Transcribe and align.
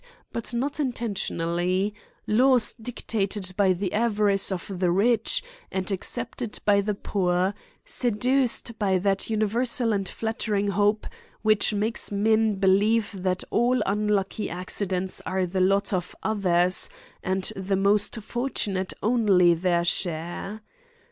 131 0.31 0.33
but 0.33 0.53
not 0.57 0.79
intentionally; 0.83 1.93
laws 2.25 2.73
dictated 2.73 3.53
by 3.55 3.71
the 3.71 3.93
ava 3.93 4.23
rice 4.23 4.51
of 4.51 4.79
the 4.79 4.89
rich, 4.89 5.43
and 5.71 5.91
accepted 5.91 6.57
by 6.65 6.81
the 6.81 6.95
poor, 6.95 7.53
sedu 7.85 8.47
ced 8.49 8.79
by 8.79 8.97
that 8.97 9.29
universal 9.29 9.93
and 9.93 10.09
flattering 10.09 10.69
hope, 10.69 11.05
which 11.43 11.71
makes 11.71 12.11
men 12.11 12.55
believe 12.55 13.11
that 13.13 13.43
all 13.51 13.79
unlucky 13.85 14.49
accidents 14.49 15.21
are 15.23 15.45
the 15.45 15.61
lot 15.61 15.93
of 15.93 16.15
others, 16.23 16.89
and 17.21 17.53
the 17.55 17.75
most 17.77 18.15
fortunate 18.21 18.93
only 19.03 19.53
their 19.53 19.85
share. 19.85 20.63